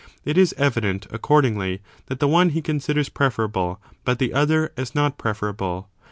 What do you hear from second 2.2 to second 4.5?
one he considers preferable, but the